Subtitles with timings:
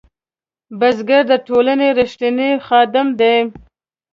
[0.79, 3.35] بزګر د ټولنې رښتینی خادم دی